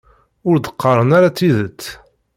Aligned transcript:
Ur 0.49 0.55
d-qqaren 0.57 1.15
ara 1.17 1.35
tidet. 1.37 1.81